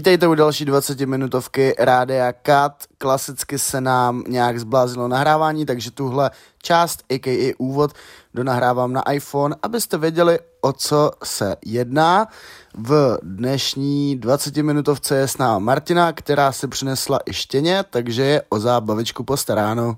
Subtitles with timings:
[0.00, 2.84] Vítejte u další 20 minutovky Rádia Kat.
[2.98, 6.30] Klasicky se nám nějak zblázilo nahrávání, takže tuhle
[6.62, 7.54] část, a.k.a.
[7.58, 7.92] úvod,
[8.34, 12.28] donahrávám na iPhone, abyste věděli, o co se jedná.
[12.74, 18.42] V dnešní 20 minutovce je s náma Martina, která si přinesla i štěně, takže je
[18.48, 19.96] o zábavičku postaráno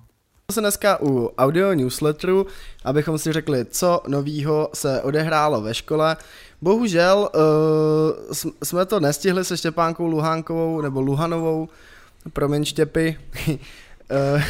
[0.52, 2.46] se dneska u audio newsletteru,
[2.84, 6.16] abychom si řekli, co novýho se odehrálo ve škole.
[6.62, 11.68] Bohužel uh, jsme to nestihli se Štěpánkou Luhánkovou nebo Luhanovou,
[12.32, 14.42] promiň Štěpy, uh,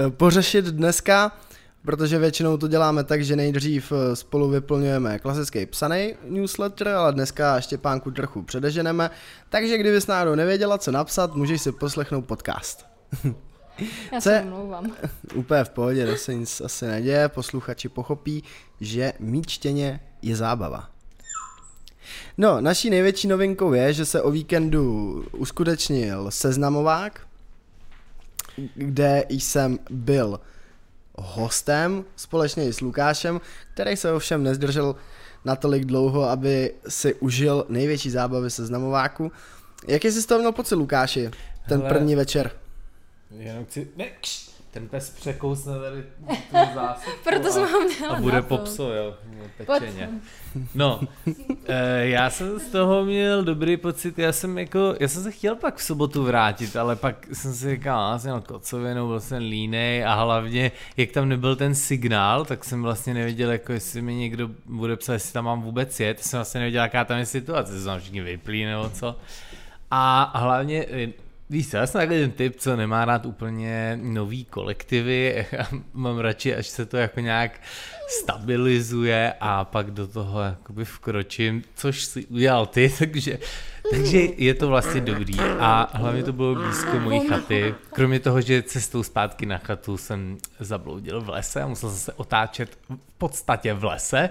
[0.10, 1.32] pořešit dneska,
[1.84, 7.60] protože většinou to děláme tak, že nejdřív eh, spolu vyplňujeme klasický psaný newsletter, ale dneska
[7.60, 9.10] Štěpánku trochu předeženeme,
[9.48, 12.86] takže kdybys náhodou nevěděla, co napsat, můžeš si poslechnout podcast.
[14.12, 14.92] Já se omlouvám.
[15.34, 18.44] Úplně v pohodě, to se nic asi neděje, posluchači pochopí,
[18.80, 20.88] že mít čtěně je zábava.
[22.38, 27.20] No, naší největší novinkou je, že se o víkendu uskutečnil seznamovák,
[28.74, 30.40] kde jsem byl
[31.14, 33.40] hostem společně s Lukášem,
[33.74, 34.96] který se ovšem nezdržel
[35.44, 39.32] natolik dlouho, aby si užil největší zábavy seznamováku.
[39.88, 41.30] Jaký jsi z toho měl pocit, Lukáši,
[41.68, 42.50] ten Hele, první večer?
[43.30, 43.88] Jenom chci...
[43.96, 48.92] Ne, kš, ten pes překousne tady tu zásadku Proto jsem ho měla A bude popso,
[48.92, 49.14] jo,
[49.66, 50.10] pečeně.
[50.74, 51.00] No,
[51.66, 55.56] e, já jsem z toho měl dobrý pocit, já jsem jako, já jsem se chtěl
[55.56, 59.42] pak v sobotu vrátit, ale pak jsem si říkal, já jsem měl kocovinu, byl jsem
[59.42, 64.14] línej a hlavně, jak tam nebyl ten signál, tak jsem vlastně nevěděl, jako jestli mi
[64.14, 67.80] někdo bude psat, jestli tam mám vůbec jet, jsem vlastně nevěděl, jaká tam je situace,
[67.80, 69.16] jsem všichni vyplí nebo co.
[69.90, 70.86] A hlavně
[71.52, 76.18] Víš co, já jsem takový ten typ, co nemá rád úplně nový kolektivy, já mám
[76.18, 77.60] radši, až se to jako nějak
[78.08, 83.38] stabilizuje a pak do toho jakoby vkročím, což si udělal ty, takže,
[83.90, 85.40] takže je to vlastně dobrý.
[85.40, 90.38] A hlavně to bylo blízko mojí chaty, kromě toho, že cestou zpátky na chatu jsem
[90.60, 94.30] zabloudil v lese a musel se otáčet v podstatě v lese,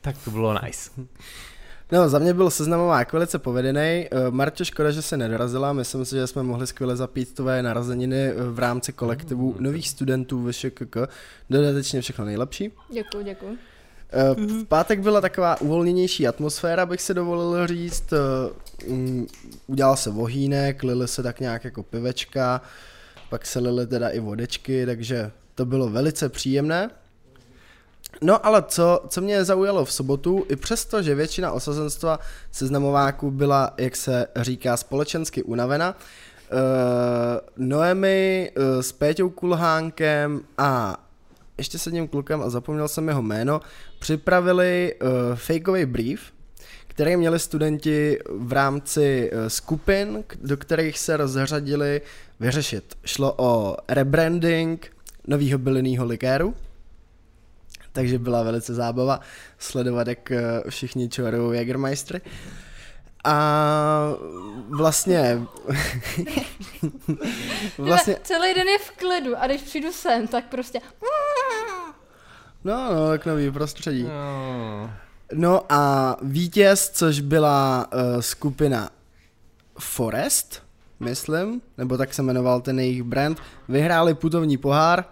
[0.00, 0.90] tak to bylo nice.
[1.92, 3.80] No, za mě byl seznamovák velice povedený.
[3.80, 5.72] Eh, Martě, škoda, že se nedorazila.
[5.72, 9.88] Myslím si, že jsme mohli skvěle zapít tvoje narozeniny eh, v rámci kolektivu mm, nových
[9.88, 10.96] studentů ve ŠKK.
[11.50, 12.72] Dodatečně všechno nejlepší.
[12.92, 13.58] Děkuji, děkuji.
[14.12, 18.12] Eh, v pátek byla taková uvolněnější atmosféra, bych se dovolil říct.
[18.88, 19.26] Mm,
[19.66, 22.60] udělal se vohýnek, lili se tak nějak jako pivečka,
[23.30, 26.90] pak se lili teda i vodečky, takže to bylo velice příjemné.
[28.20, 32.18] No ale co, co mě zaujalo v sobotu, i přesto, že většina osazenstva
[32.50, 35.96] seznamováků byla, jak se říká, společensky unavena,
[36.52, 36.58] uh,
[37.66, 40.96] Noemi uh, s Péťou Kulhánkem a
[41.58, 43.60] ještě s jedním klukem, a zapomněl jsem jeho jméno,
[43.98, 46.20] připravili uh, fakeový brief,
[46.86, 52.00] který měli studenti v rámci uh, skupin, do kterých se rozřadili
[52.40, 52.94] vyřešit.
[53.04, 54.92] Šlo o rebranding
[55.26, 56.54] nového bylinného likéru,
[57.92, 59.20] takže byla velice zábava
[59.58, 62.20] sledovat, jak eh, všichni čorujou Jägermeister.
[63.24, 64.14] A
[64.68, 65.42] vlastně...
[67.78, 68.16] vlastně...
[68.22, 70.80] Celý den je v klidu a když přijdu sem, tak prostě...
[72.64, 74.02] No, no, tak nový prostředí.
[74.02, 74.90] No.
[75.32, 78.90] no a vítěz, což byla uh, skupina
[79.78, 80.62] Forest,
[81.00, 83.38] myslím, nebo tak se jmenoval ten jejich brand,
[83.68, 85.04] vyhráli putovní pohár,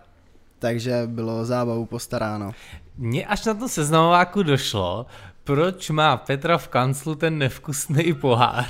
[0.61, 2.53] takže bylo zábavu postaráno.
[2.97, 5.07] Mně až na to seznamováku došlo,
[5.45, 8.67] proč má Petra v kanclu ten nevkusný pohár.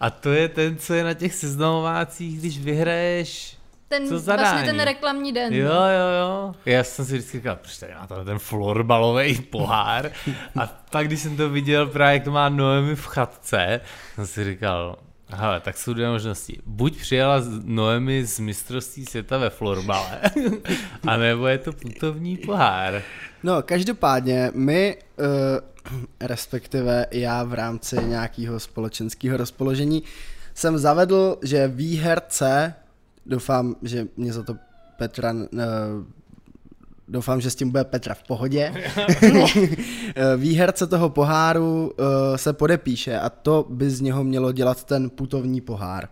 [0.00, 3.56] A to je ten, co je na těch seznamovácích, když vyhraješ
[3.88, 4.50] ten, co zadání?
[4.50, 5.54] vlastně ten reklamní den.
[5.54, 6.54] Jo, jo, jo.
[6.66, 10.10] Já jsem si vždycky říkal, proč tady má to ten florbalový pohár.
[10.60, 13.80] A pak, když jsem to viděl právě, jak to má Noemi v chatce,
[14.14, 14.96] jsem si říkal,
[15.32, 16.58] Hele, tak jsou dvě možnosti.
[16.66, 20.20] Buď přijela Noemi z mistrovství světa ve florbale,
[21.06, 23.02] anebo je to putovní pohár.
[23.42, 25.26] No, každopádně my, uh,
[26.20, 30.02] respektive já v rámci nějakého společenského rozpoložení,
[30.54, 32.74] jsem zavedl, že výherce,
[33.26, 34.56] doufám, že mě za to
[34.96, 35.40] Petra uh,
[37.10, 38.72] Doufám, že s tím bude Petra v pohodě.
[40.36, 45.60] Výherce toho poháru uh, se podepíše a to by z něho mělo dělat ten putovní
[45.60, 46.08] pohár.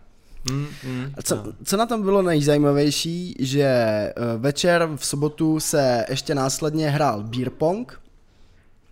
[0.51, 1.43] Mm, mm, co, no.
[1.65, 3.75] co na tom bylo nejzajímavější, že
[4.17, 8.01] uh, večer v sobotu se ještě následně hrál beer pong.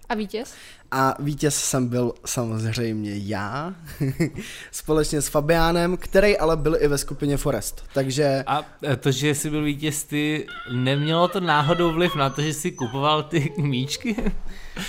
[0.08, 0.54] A vítěz?
[0.98, 3.74] A vítěz jsem byl samozřejmě já,
[4.72, 7.84] společně s Fabiánem, který ale byl i ve skupině Forest.
[7.94, 8.44] Takže...
[8.46, 8.64] A
[9.00, 13.22] to, že jsi byl vítěz ty, nemělo to náhodou vliv na to, že jsi kupoval
[13.22, 14.16] ty míčky?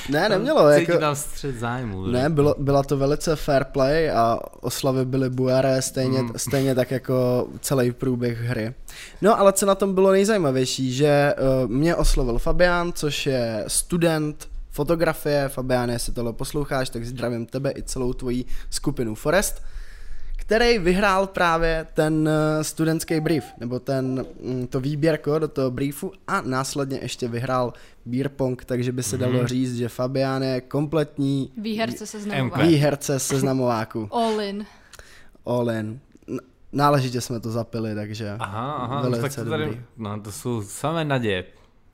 [0.10, 0.72] Ne, nemělo.
[0.74, 1.02] Cítí jako...
[1.02, 2.08] tam střed zájmu.
[2.08, 6.32] Ne, bylo, byla to velice fair play a oslavy byly bujaré stejně, mm.
[6.36, 8.74] stejně tak jako celý průběh hry.
[9.22, 11.34] No ale co na tom bylo nejzajímavější, že
[11.64, 14.48] uh, mě oslovil Fabián, což je student
[14.78, 15.50] fotografie.
[15.50, 19.62] Fabián, jestli tohle posloucháš, tak zdravím tebe i celou tvoji skupinu Forest
[20.48, 26.12] který vyhrál právě ten eh, studentský brief, nebo ten, mm, to výběrko do toho briefu
[26.28, 27.74] a následně ještě vyhrál
[28.06, 29.20] beer pong, takže by se mm-hmm.
[29.20, 32.68] dalo říct, že Fabián je kompletní výherce seznamováku.
[32.68, 34.08] Výherce seznamováku.
[34.12, 34.66] All in.
[35.46, 36.00] All in.
[36.72, 39.82] Náležitě jsme to zapili, takže aha, aha, no tak to tady, dobrý.
[39.98, 41.44] no to jsou samé naděje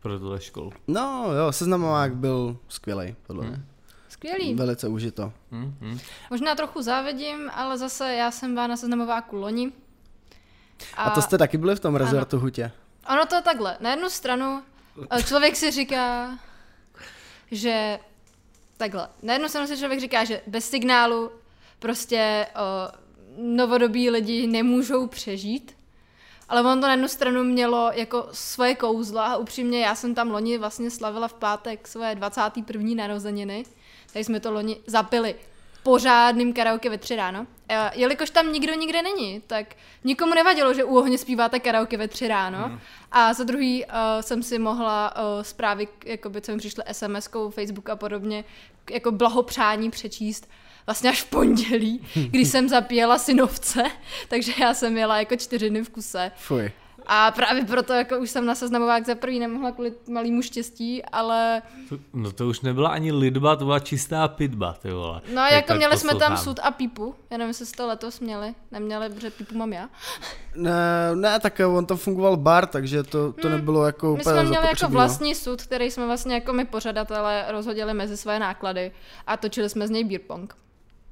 [0.03, 0.71] pro tuhle školu.
[0.87, 3.55] No jo, seznamovák byl skvělý, podle mě.
[3.55, 3.65] Hmm.
[4.09, 4.53] Skvělý.
[4.53, 5.33] Velice užito.
[5.51, 5.99] Mm-hmm.
[6.29, 9.71] Možná trochu závidím, ale zase já jsem byla na seznamováku loni.
[10.97, 12.43] A, a to jste taky byli v tom rezortu ano.
[12.43, 12.71] Hutě?
[13.09, 13.77] Ono to je takhle.
[13.79, 14.63] Na jednu stranu
[15.11, 16.37] eh, člověk si říká,
[17.51, 17.99] že
[18.77, 19.07] takhle.
[19.21, 21.31] Na jednu stranu si člověk říká, že bez signálu
[21.79, 22.91] prostě o,
[23.37, 25.75] novodobí lidi nemůžou přežít.
[26.53, 30.31] Ale ono to na jednu stranu mělo jako svoje kouzla a upřímně já jsem tam
[30.31, 32.95] loni vlastně slavila v pátek svoje 21.
[32.95, 33.65] narozeniny
[34.13, 35.35] tak jsme to loni zapili
[35.83, 37.47] pořádným karaoke ve tři ráno.
[37.69, 42.07] A jelikož tam nikdo nikde není, tak nikomu nevadilo, že u ohně zpíváte karaoke ve
[42.07, 42.67] tři ráno.
[42.67, 42.79] Mm.
[43.11, 43.91] A za druhý uh,
[44.21, 48.43] jsem si mohla uh, zprávy, jakoby, co mi přišly SMS-kou, Facebook a podobně,
[48.91, 50.49] jako blahopřání přečíst
[50.85, 53.83] vlastně až v pondělí, kdy jsem zapíjela synovce,
[54.27, 56.31] takže já jsem jela jako čtyři dny v kuse.
[56.35, 56.71] Fuj.
[57.07, 61.61] A právě proto jako už jsem na seznamovák za první nemohla kvůli malému štěstí, ale...
[61.89, 65.21] To, no to už nebyla ani lidba, to byla čistá pitba, ty vole.
[65.33, 68.55] No a jako měli jsme tam sud a pipu, já nevím, jestli jste letos měli,
[68.71, 69.89] neměli, protože pipu mám já.
[70.55, 73.57] Ne, ne, tak on to fungoval bar, takže to, to hmm.
[73.57, 77.93] nebylo jako My jsme měli jako vlastní sud, který jsme vlastně jako my pořadatelé rozhodili
[77.93, 78.91] mezi své náklady
[79.27, 80.55] a točili jsme z něj beer pong,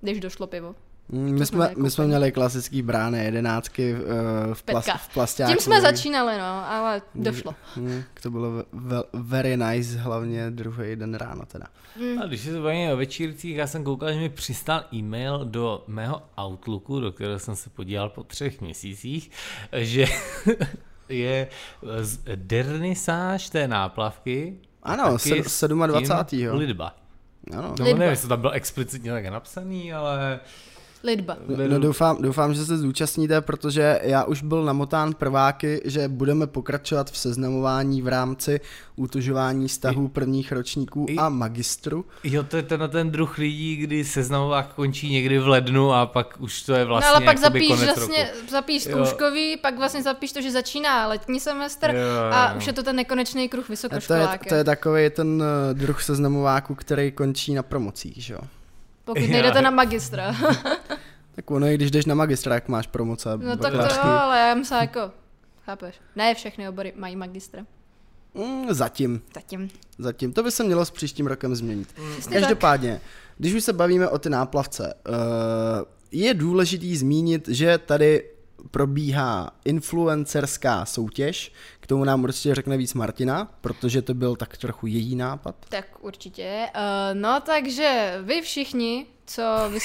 [0.01, 0.75] když došlo pivo.
[1.09, 5.51] Mm, my jsme, my jsme měli klasický brány jedenáctky uh, v, plas, v plastáku.
[5.51, 7.55] Tím jsme začínali, no, ale došlo.
[7.75, 11.65] Mm, to bylo ve, very nice, hlavně druhý den ráno teda.
[11.99, 12.21] Mm.
[12.21, 16.21] A když se bavíme o večírcích, já jsem koukal, že mi přistál e-mail do mého
[16.41, 19.31] Outlooku, do kterého jsem se podíval po třech měsících,
[19.73, 20.05] že
[21.09, 21.47] je
[22.35, 24.57] dernisáž té náplavky.
[24.83, 25.17] Ano,
[25.87, 26.57] 27.
[26.57, 27.00] Lidba.
[27.57, 27.75] Ano.
[27.79, 30.39] No, nevím, jestli to tam bylo explicitně tak napsaný, ale
[31.03, 31.37] Lidba.
[31.67, 37.11] No doufám, doufám, že se zúčastníte, protože já už byl namotán prváky, že budeme pokračovat
[37.11, 38.59] v seznamování v rámci
[38.95, 42.05] utužování vztahů prvních ročníků I, a magistru.
[42.23, 46.35] Jo, to je ten, ten druh lidí, kdy seznamovák končí někdy v lednu a pak
[46.39, 48.47] už to je vlastně No ale pak zapíš vlastně, roku.
[48.51, 49.57] zapíš zkouškový, jo.
[49.61, 52.31] pak vlastně zapíš to, že začíná letní semestr jo, jo.
[52.31, 54.37] a už je to ten nekonečný kruh vysokoškoláky.
[54.37, 58.39] To je, to je takový ten uh, druh seznamováku, který končí na promocích, že jo?
[59.05, 60.35] Pokud nejdete na magistra.
[61.41, 63.29] tak ono, i když jdeš na magistra, jak máš promoce.
[63.37, 65.11] No tak to jo, ale já myslím jako,
[65.65, 67.65] chápeš, ne všechny obory mají magistra.
[68.33, 69.21] Mm, zatím.
[69.33, 69.69] Zatím.
[69.97, 70.33] Zatím.
[70.33, 71.87] To by se mělo s příštím rokem změnit.
[71.99, 72.33] Mm.
[72.33, 73.01] Každopádně, tak.
[73.37, 75.15] když už se bavíme o ty náplavce, uh,
[76.11, 78.23] je důležitý zmínit, že tady
[78.71, 84.87] probíhá influencerská soutěž, k tomu nám určitě řekne víc Martina, protože to byl tak trochu
[84.87, 85.55] její nápad.
[85.69, 86.67] Tak určitě.
[86.75, 86.81] Uh,
[87.19, 89.79] no takže vy všichni, co vy...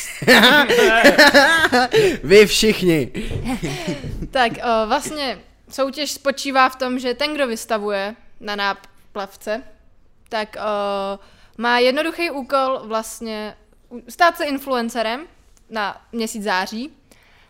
[2.23, 3.13] vy všichni.
[4.31, 5.39] tak uh, vlastně
[5.71, 9.63] soutěž spočívá v tom, že ten, kdo vystavuje na náplavce,
[10.29, 11.19] tak uh,
[11.59, 13.57] má jednoduchý úkol vlastně
[14.09, 15.27] stát se influencerem
[15.71, 16.93] na měsíc září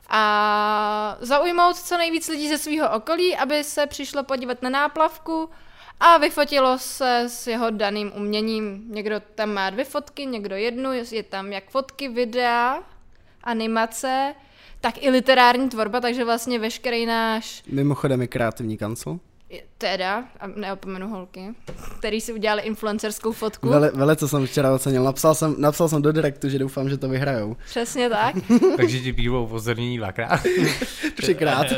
[0.08, 5.50] a zaujmout co nejvíc lidí ze svého okolí, aby se přišlo podívat na náplavku
[6.00, 8.84] a vyfotilo se s jeho daným uměním.
[8.88, 12.82] Někdo tam má dvě fotky, někdo jednu, je tam jak fotky, videa,
[13.42, 14.34] animace,
[14.80, 17.62] tak i literární tvorba, takže vlastně veškerý náš...
[17.68, 19.18] Mimochodem je kreativní kancel.
[19.78, 21.54] Teda, a neopomenu holky,
[21.98, 23.68] který si udělali influencerskou fotku.
[23.94, 25.04] Vele, co jsem včera ocenil.
[25.04, 27.56] Napsal jsem, napsal jsem do direktu, že doufám, že to vyhrajou.
[27.66, 28.34] Přesně tak.
[28.76, 30.40] Takže ti pívo upozornění dvakrát.
[31.16, 31.66] Třikrát.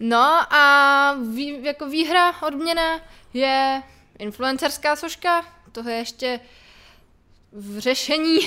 [0.00, 3.00] no a vý, jako výhra odměna
[3.34, 3.82] je
[4.18, 5.44] influencerská soška.
[5.72, 6.40] To je ještě
[7.52, 8.38] v řešení.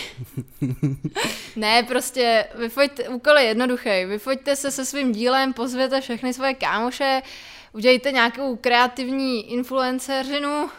[1.55, 4.05] ne, prostě vyfoďte, úkol je jednoduchý.
[4.05, 7.22] Vyfoďte se se svým dílem, pozvěte všechny svoje kámoše,
[7.74, 10.70] udělejte nějakou kreativní influenceřinu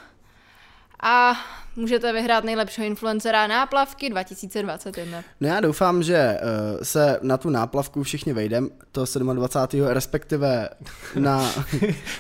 [1.01, 1.41] a
[1.77, 5.25] můžete vyhrát nejlepšího influencera náplavky 2021.
[5.41, 9.87] No já doufám, že uh, se na tu náplavku všichni vejdem, to 27.
[9.87, 10.69] respektive
[11.19, 11.51] na...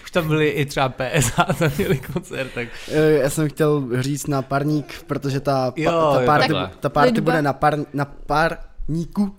[0.04, 2.68] Už tam byli i třeba PSA, tam měli koncert, tak...
[2.88, 7.21] Uh, já jsem chtěl říct na parník, protože ta, pa, Jo, ta party, ta party
[7.21, 9.37] bude na, par, na parníku.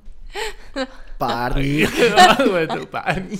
[1.18, 1.90] Párník.
[2.52, 3.40] Bude to pární.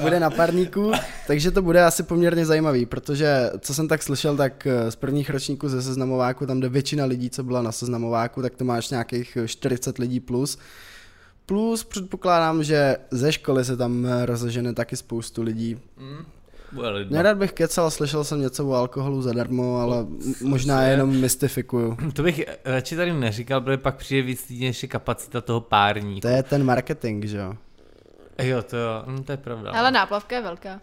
[0.00, 0.92] bude na parníku,
[1.26, 5.30] takže to bude asi poměrně zajímavý, protože co jsem tak slyšel, tak eh, z prvních
[5.30, 9.36] ročníků ze seznamováku, tam jde většina lidí, co byla na seznamováku, tak to máš nějakých
[9.36, 10.58] eh, 40 lidí plus.
[11.46, 15.78] Plus předpokládám, že ze školy se tam eh, rozežene taky spoustu lidí.
[15.96, 16.41] Lidba.
[17.10, 21.96] Nerad bych kecal, slyšel jsem něco o alkoholu zadarmo, ale m- možná jenom mystifikuju.
[22.12, 26.20] To bych radši tady neříkal, protože pak přijde víc lidí, než je kapacita toho párníku.
[26.20, 27.54] To je ten marketing, že jo?
[28.42, 29.70] Jo, to jo, no, to je pravda.
[29.70, 30.80] Ale náplavka je velká.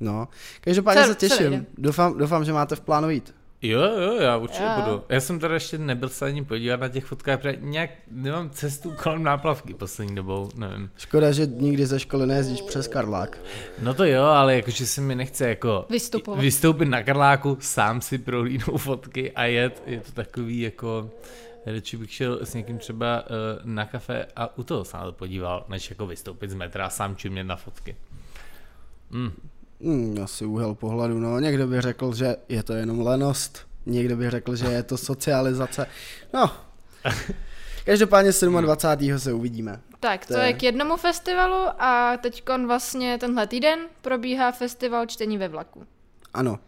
[0.00, 0.28] No,
[0.60, 1.66] každopádně se těším.
[1.78, 3.34] Doufám, doufám, že máte v plánu jít.
[3.62, 4.82] Jo, jo, já určitě Jo.
[4.84, 5.02] budu.
[5.08, 8.94] Já jsem tady ještě nebyl se ani podívat na těch fotkách, protože nějak nemám cestu
[9.02, 10.90] kolem náplavky poslední dobou, nevím.
[10.96, 13.38] Škoda, že nikdy ze školy nejezdíš přes Karlák.
[13.82, 16.40] No to jo, ale jakože se mi nechce jako Vystupovat.
[16.40, 21.10] vystoupit na Karláku, sám si prohlídnout fotky a jet, je to takový jako,
[21.66, 23.26] radši bych šel s někým třeba uh,
[23.64, 26.90] na kafe a u toho se na to podíval, než jako vystoupit z metra a
[26.90, 27.96] sám čumět na fotky.
[29.10, 29.32] Mm.
[29.80, 31.38] Hmm, asi úhel pohledu, no.
[31.40, 35.86] Někdo by řekl, že je to jenom lenost, někdo by řekl, že je to socializace.
[36.34, 36.50] No,
[37.84, 38.30] každopádně
[38.60, 39.18] 27.
[39.18, 39.80] se uvidíme.
[40.00, 45.06] Tak, to To je- je k jednomu festivalu a teď vlastně tenhle týden probíhá festival
[45.06, 45.86] čtení ve vlaku.
[46.34, 46.58] Ano,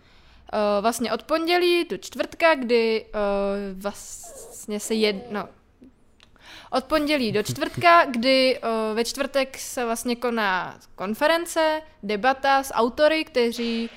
[0.53, 5.17] Uh, vlastně od pondělí do čtvrtka, kdy uh, vlastně se jed...
[6.71, 13.25] Od pondělí do čtvrtka, kdy uh, ve čtvrtek se vlastně koná konference, debata s autory,
[13.25, 13.91] kteří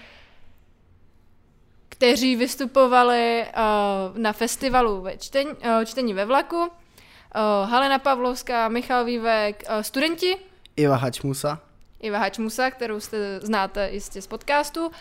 [1.90, 6.58] kteří vystupovali uh, na festivalu ve čtení, uh, čtení ve vlaku.
[6.62, 10.38] Uh, Halena Pavlovská, Michal Vývek, uh, studenti,
[10.75, 11.60] Iva Hačmusa.
[12.00, 14.92] Iva Hačmusa, kterou jste znáte jistě z podcastu,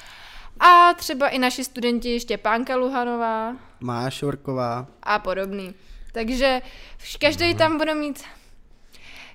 [0.61, 4.87] a třeba i naši studenti Štěpánka Luhanová Mája Šorková.
[5.03, 5.75] a podobný.
[6.12, 6.62] Takže
[7.19, 8.25] každý tam bude mít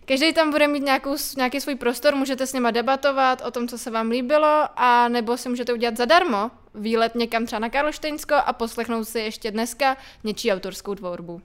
[0.07, 3.77] Každý tam bude mít nějakou, nějaký svůj prostor, můžete s něma debatovat o tom, co
[3.77, 8.53] se vám líbilo, a nebo si můžete udělat zadarmo výlet někam třeba na Karlštejnsko a
[8.53, 11.41] poslechnout si ještě dneska něčí autorskou tvorbu.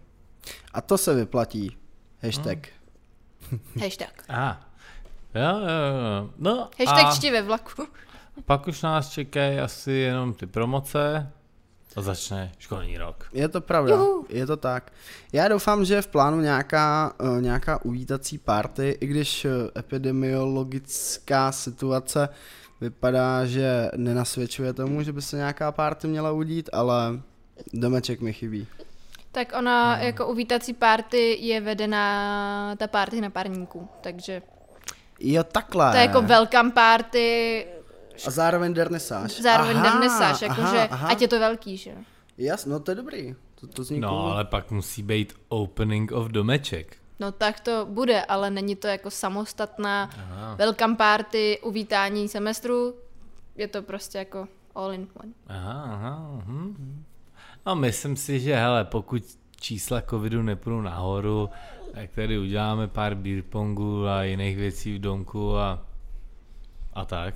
[0.72, 1.76] A to se vyplatí.
[2.22, 2.58] Hashtag.
[3.82, 4.24] Hashtag.
[4.28, 4.60] A.
[5.34, 5.66] Jo, jo,
[6.20, 6.30] jo.
[6.38, 7.86] No Hashtag a čti ve vlaku.
[8.44, 11.32] pak už nás čekají asi jenom ty promoce
[11.96, 13.26] a začne školní rok.
[13.32, 14.26] Je to pravda, Juhu.
[14.28, 14.92] je to tak.
[15.32, 21.52] Já doufám, že je v plánu nějaká, uh, nějaká uvítací party, i když uh, epidemiologická
[21.52, 22.28] situace
[22.80, 27.20] vypadá, že nenasvědčuje tomu, že by se nějaká party měla udít, ale
[27.72, 28.66] domeček mi chybí.
[29.32, 34.42] Tak ona jako uvítací party je vedená ta party na parníku, takže
[35.20, 35.90] Jo, takhle.
[35.90, 37.66] to je jako welcome party,
[38.26, 39.40] A zároveň dernesáž.
[39.40, 41.96] zároveň Aha, dernesáž, jakože ať je to velký, že jo.
[42.38, 43.34] Jas, no to je dobrý.
[43.60, 44.18] To, to zní No, cool.
[44.32, 46.96] ale pak musí být opening of domeček.
[47.20, 50.54] No tak to bude, ale není to jako samostatná Aha.
[50.54, 52.94] welcome party, uvítání semestru,
[53.56, 55.32] je to prostě jako all in one.
[55.46, 56.40] Aha, aha.
[56.44, 57.04] Hm.
[57.66, 59.22] No myslím si, že hele, pokud
[59.60, 61.50] čísla covidu nepůjdou nahoru,
[61.94, 65.86] tak tady uděláme pár beer pongů a jiných věcí v domku a,
[66.94, 67.34] a tak.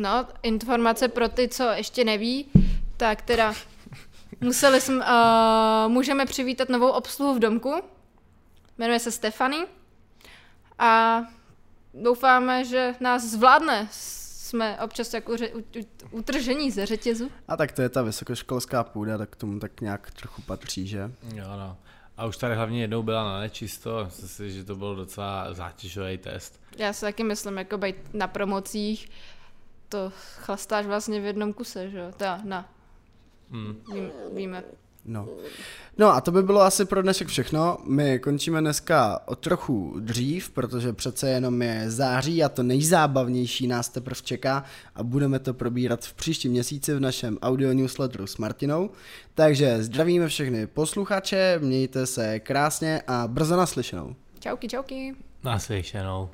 [0.00, 2.46] No, informace pro ty, co ještě neví,
[2.96, 3.54] tak teda
[4.40, 7.74] museli jsme, uh, můžeme přivítat novou obsluhu v domku,
[8.78, 9.56] jmenuje se Stefany
[10.78, 11.20] a
[11.94, 13.88] doufáme, že nás zvládne.
[13.90, 17.30] Jsme občas jako ře- u- u- utržení ze řetězu.
[17.48, 21.10] A tak to je ta vysokoškolská půda, tak k tomu tak nějak trochu patří, že?
[21.34, 21.76] Jo, no.
[22.16, 26.18] A už tady hlavně jednou byla na nečisto, myslím si, že to byl docela zátěžový
[26.18, 26.60] test.
[26.76, 29.10] Já si taky myslím, jako být na promocích,
[29.88, 32.12] to chlastáš vlastně v jednom kuse, že jo?
[32.16, 32.68] Teda, na,
[33.50, 33.76] Hmm.
[33.94, 34.64] vím, víme.
[35.04, 35.28] No.
[35.98, 37.78] no a to by bylo asi pro dnešek všechno.
[37.84, 43.88] My končíme dneska o trochu dřív, protože přece jenom je září a to nejzábavnější nás
[43.88, 44.64] teprve čeká
[44.94, 48.90] a budeme to probírat v příštím měsíci v našem audio newsletteru s Martinou.
[49.34, 54.16] Takže zdravíme všechny posluchače, mějte se krásně a brzo naslyšenou.
[54.40, 55.14] Čauky, čauky.
[55.44, 56.30] Naslyšenou.